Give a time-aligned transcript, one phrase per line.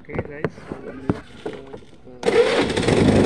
[0.00, 0.52] okay guys.
[2.24, 3.17] So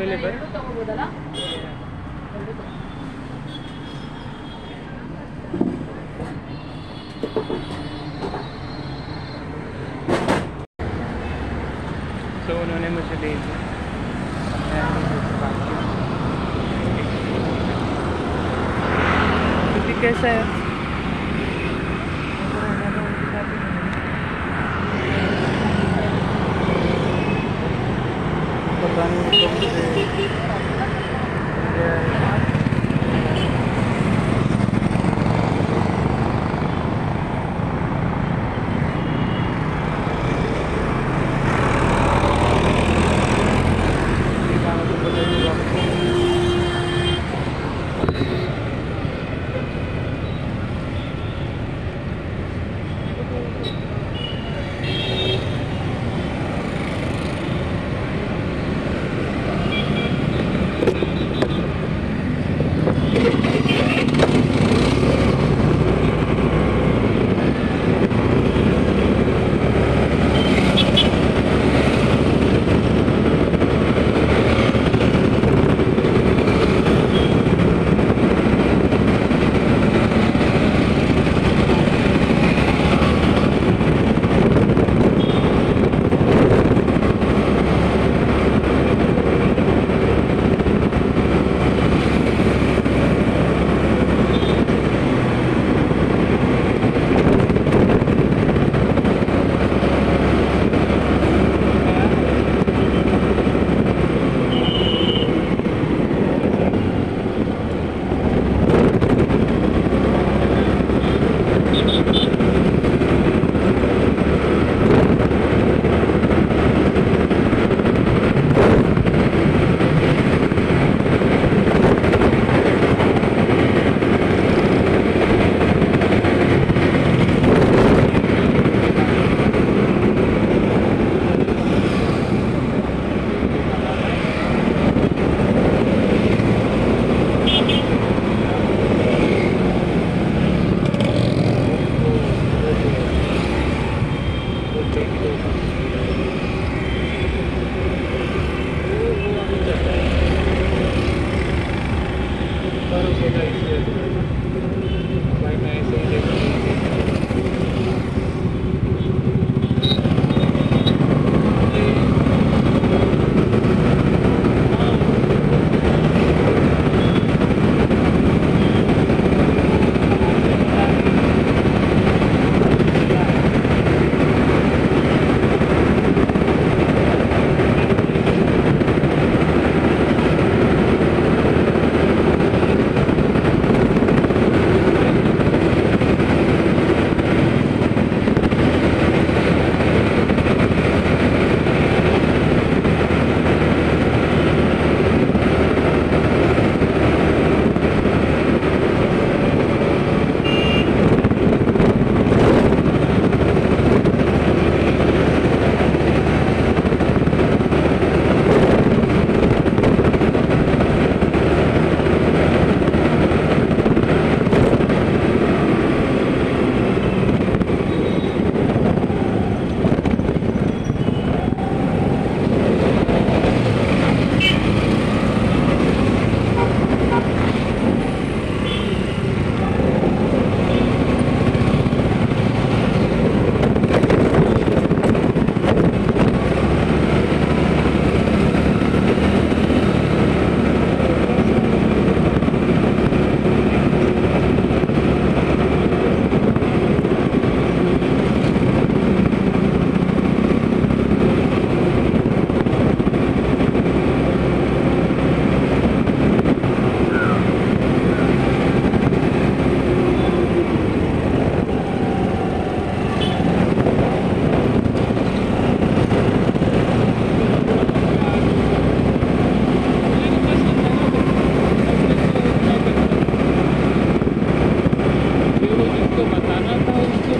[0.00, 0.29] available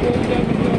[0.02, 0.69] Thank you.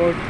[0.00, 0.29] Airport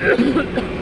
[0.00, 0.76] Yeah.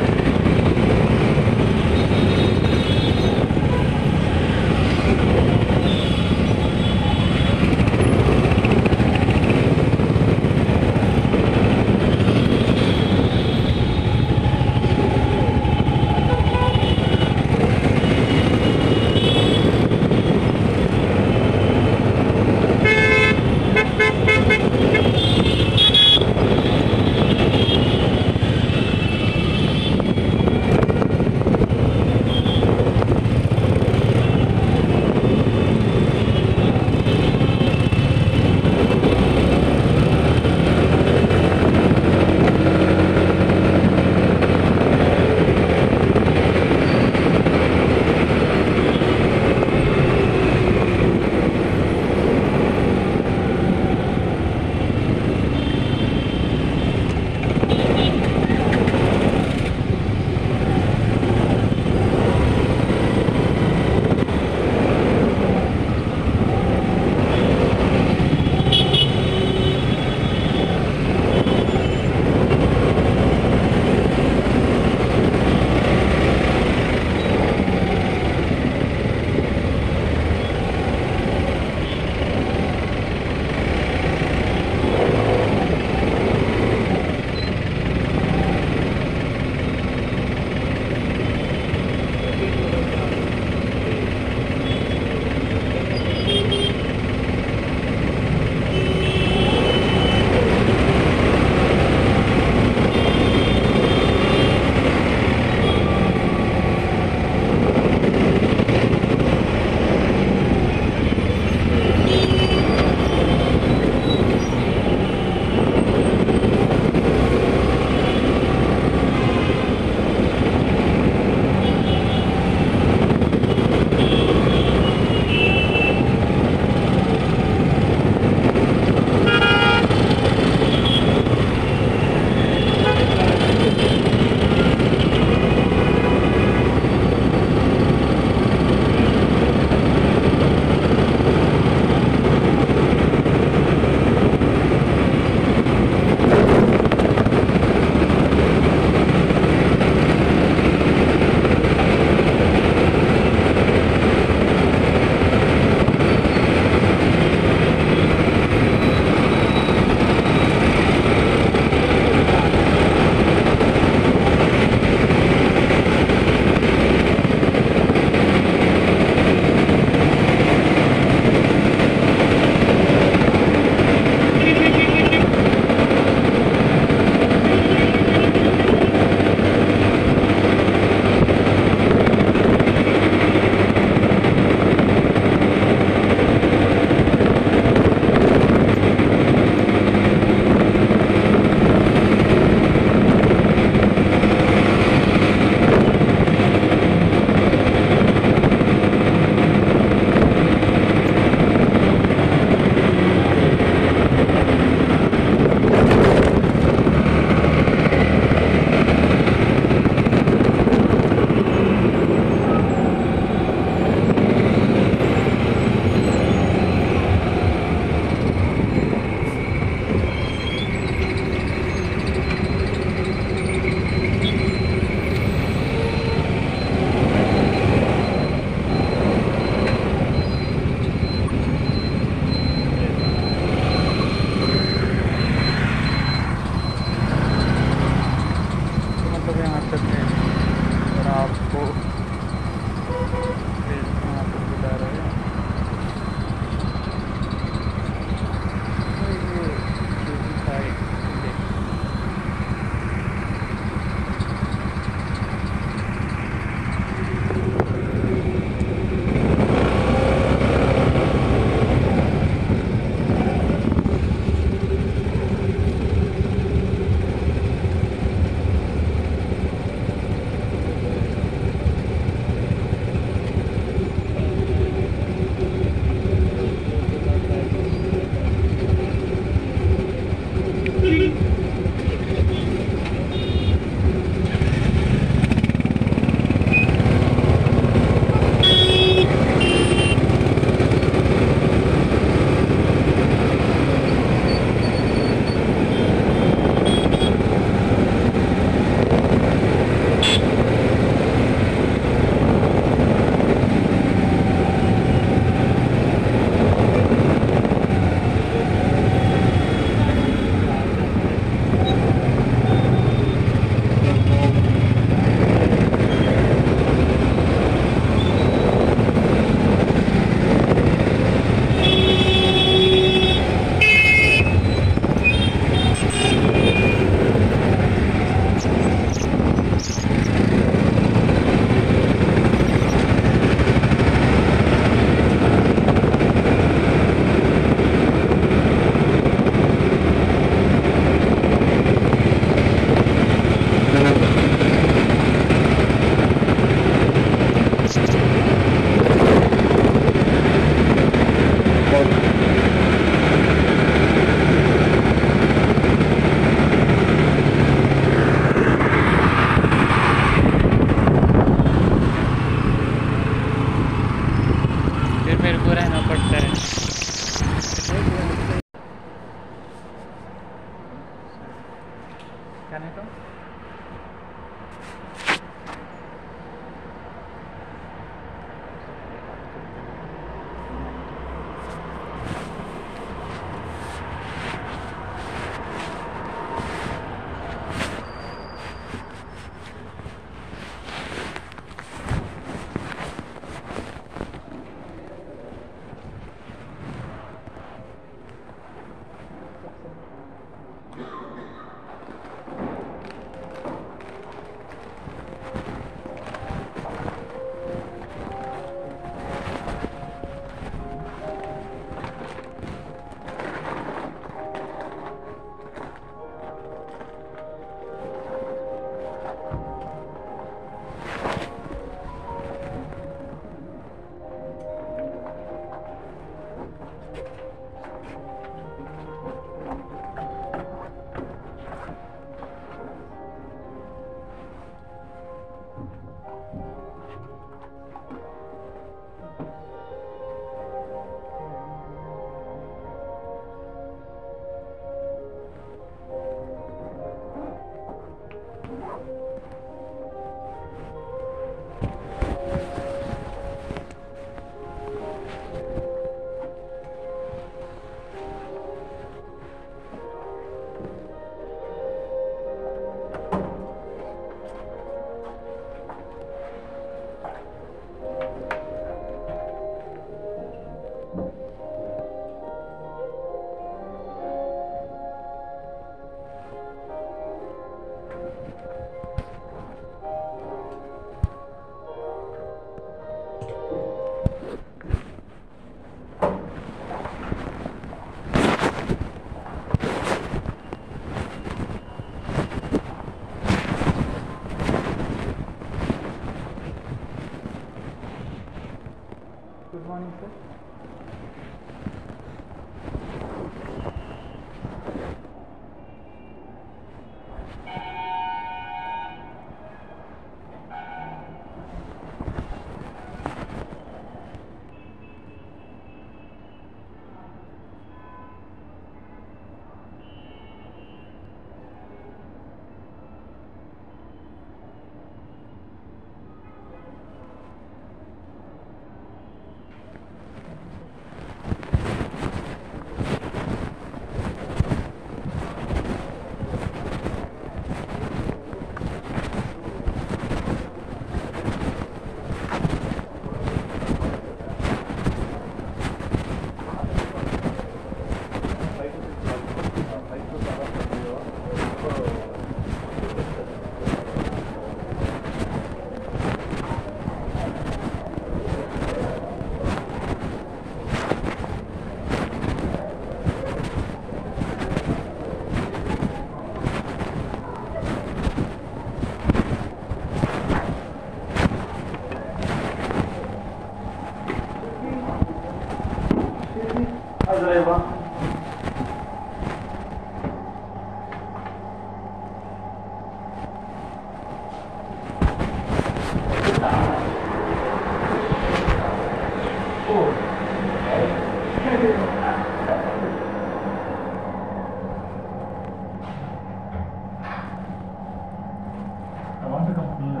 [599.84, 600.00] I'm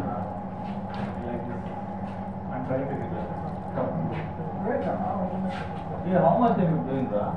[2.66, 3.74] trying to figure out.
[3.74, 4.08] Come.
[6.08, 7.34] Yeah, how much are you doing, Ra?